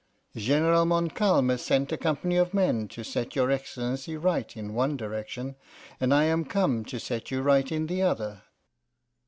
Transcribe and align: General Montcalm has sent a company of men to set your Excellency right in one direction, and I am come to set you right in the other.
General 0.35 0.83
Montcalm 0.85 1.49
has 1.49 1.61
sent 1.63 1.91
a 1.91 1.95
company 1.95 2.35
of 2.35 2.55
men 2.55 2.87
to 2.87 3.03
set 3.03 3.35
your 3.35 3.51
Excellency 3.51 4.17
right 4.17 4.57
in 4.57 4.73
one 4.73 4.97
direction, 4.97 5.55
and 5.99 6.11
I 6.11 6.23
am 6.23 6.43
come 6.43 6.83
to 6.85 6.99
set 6.99 7.29
you 7.29 7.43
right 7.43 7.71
in 7.71 7.85
the 7.85 8.01
other. 8.01 8.41